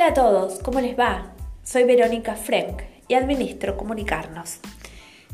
[0.00, 1.26] Hola a todos, ¿cómo les va?
[1.62, 4.60] Soy Verónica Frank y administro Comunicarnos.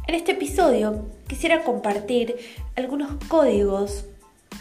[0.09, 2.35] En este episodio quisiera compartir
[2.75, 4.07] algunos códigos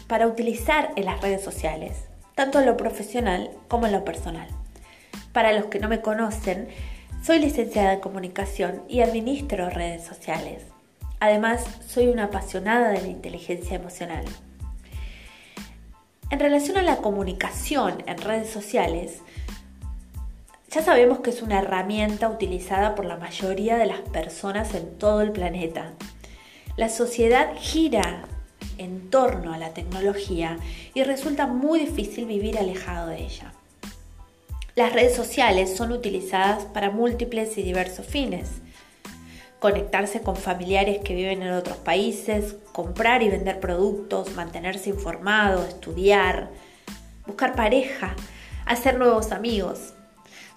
[0.06, 2.04] para utilizar en las redes sociales,
[2.36, 4.46] tanto en lo profesional como en lo personal.
[5.32, 6.68] Para los que no me conocen,
[7.20, 10.62] soy licenciada en comunicación y administro redes sociales.
[11.18, 14.24] Además, soy una apasionada de la inteligencia emocional.
[16.30, 19.20] En relación a la comunicación en redes sociales,
[20.70, 25.20] ya sabemos que es una herramienta utilizada por la mayoría de las personas en todo
[25.22, 25.92] el planeta.
[26.76, 28.24] La sociedad gira
[28.78, 30.58] en torno a la tecnología
[30.92, 33.52] y resulta muy difícil vivir alejado de ella.
[34.74, 38.60] Las redes sociales son utilizadas para múltiples y diversos fines.
[39.58, 46.50] Conectarse con familiares que viven en otros países, comprar y vender productos, mantenerse informado, estudiar,
[47.26, 48.14] buscar pareja,
[48.66, 49.94] hacer nuevos amigos.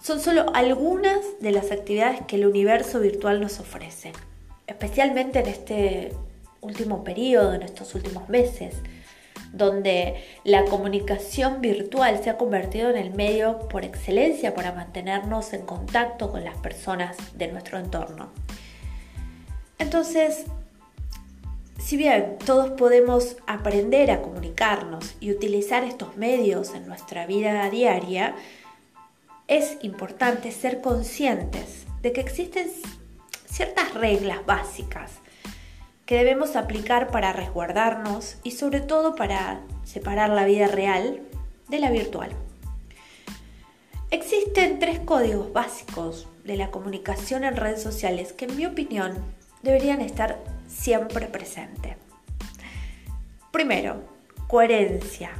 [0.02, 4.12] Son solo algunas de las actividades que el universo virtual nos ofrece,
[4.66, 6.12] especialmente en este
[6.62, 8.76] último periodo, en estos últimos meses,
[9.52, 15.66] donde la comunicación virtual se ha convertido en el medio por excelencia para mantenernos en
[15.66, 18.30] contacto con las personas de nuestro entorno.
[19.78, 20.44] Entonces,
[21.78, 28.34] si bien todos podemos aprender a comunicarnos y utilizar estos medios en nuestra vida diaria,
[29.50, 32.70] es importante ser conscientes de que existen
[33.46, 35.10] ciertas reglas básicas
[36.06, 41.20] que debemos aplicar para resguardarnos y sobre todo para separar la vida real
[41.68, 42.30] de la virtual.
[44.12, 49.18] Existen tres códigos básicos de la comunicación en redes sociales que en mi opinión
[49.62, 51.96] deberían estar siempre presentes.
[53.50, 54.04] Primero,
[54.46, 55.32] coherencia.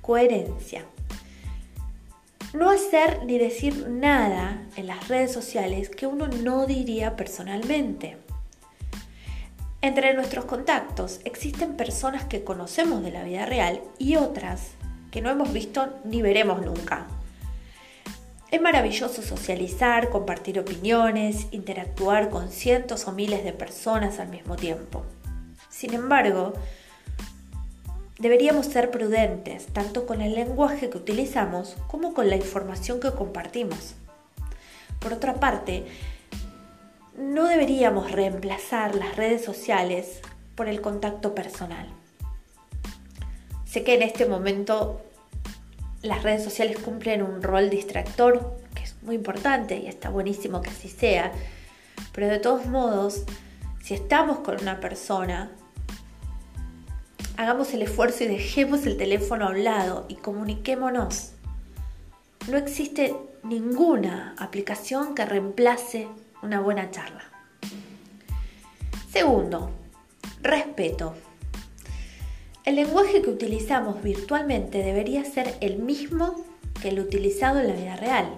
[0.00, 0.84] Coherencia.
[2.54, 8.16] No hacer ni decir nada en las redes sociales que uno no diría personalmente.
[9.82, 14.70] Entre nuestros contactos existen personas que conocemos de la vida real y otras
[15.10, 17.06] que no hemos visto ni veremos nunca.
[18.50, 25.04] Es maravilloso socializar, compartir opiniones, interactuar con cientos o miles de personas al mismo tiempo.
[25.68, 26.54] Sin embargo,
[28.18, 33.94] deberíamos ser prudentes tanto con el lenguaje que utilizamos como con la información que compartimos.
[34.98, 35.86] Por otra parte,
[37.16, 40.20] no deberíamos reemplazar las redes sociales
[40.54, 41.88] por el contacto personal.
[43.64, 45.00] Sé que en este momento
[46.02, 50.70] las redes sociales cumplen un rol distractor, que es muy importante y está buenísimo que
[50.70, 51.32] así sea,
[52.12, 53.24] pero de todos modos,
[53.82, 55.50] si estamos con una persona,
[57.38, 61.34] hagamos el esfuerzo y dejemos el teléfono a un lado y comuniquémonos.
[62.48, 66.08] No existe ninguna aplicación que reemplace
[66.42, 67.22] una buena charla.
[69.12, 69.70] Segundo,
[70.42, 71.14] respeto.
[72.64, 76.44] El lenguaje que utilizamos virtualmente debería ser el mismo
[76.82, 78.34] que el utilizado en la vida real.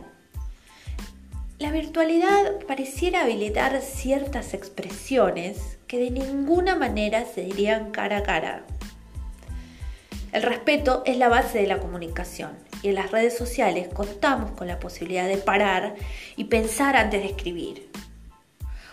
[1.58, 8.66] La virtualidad pareciera habilitar ciertas expresiones que de ninguna manera se dirían cara a cara.
[10.32, 14.68] El respeto es la base de la comunicación y en las redes sociales contamos con
[14.68, 15.96] la posibilidad de parar
[16.36, 17.90] y pensar antes de escribir.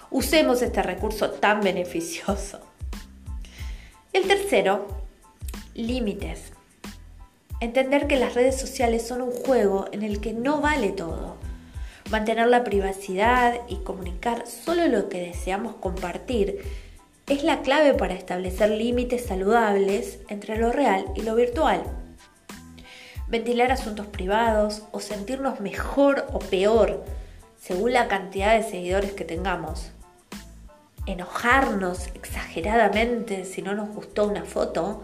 [0.10, 2.60] Usemos este recurso tan beneficioso.
[4.14, 4.88] El tercero,
[5.76, 6.54] límites.
[7.60, 11.38] Entender que las redes sociales son un juego en el que no vale todo.
[12.10, 16.64] Mantener la privacidad y comunicar solo lo que deseamos compartir
[17.28, 21.84] es la clave para establecer límites saludables entre lo real y lo virtual
[23.28, 27.04] ventilar asuntos privados o sentirnos mejor o peor
[27.60, 29.92] según la cantidad de seguidores que tengamos.
[31.06, 35.04] Enojarnos exageradamente si no nos gustó una foto.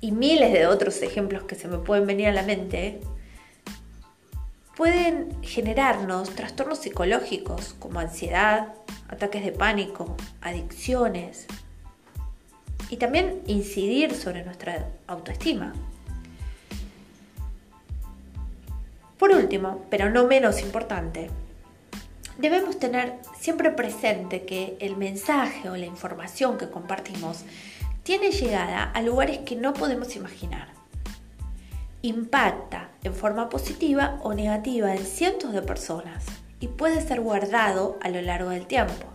[0.00, 3.00] Y miles de otros ejemplos que se me pueden venir a la mente
[4.76, 8.74] pueden generarnos trastornos psicológicos como ansiedad,
[9.08, 11.46] ataques de pánico, adicciones
[12.90, 15.72] y también incidir sobre nuestra autoestima.
[19.18, 21.28] Por último, pero no menos importante,
[22.38, 27.44] debemos tener siempre presente que el mensaje o la información que compartimos
[28.04, 30.68] tiene llegada a lugares que no podemos imaginar.
[32.02, 36.24] Impacta en forma positiva o negativa en cientos de personas
[36.60, 39.06] y puede ser guardado a lo largo del tiempo.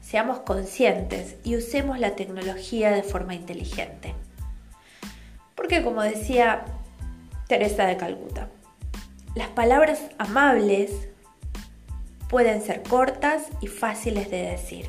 [0.00, 4.14] Seamos conscientes y usemos la tecnología de forma inteligente.
[5.54, 6.64] Porque como decía
[7.46, 8.48] Teresa de Calcuta,
[9.34, 11.08] las palabras amables
[12.28, 14.86] pueden ser cortas y fáciles de decir,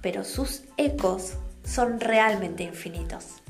[0.00, 1.34] pero sus ecos
[1.64, 3.41] son realmente infinitos.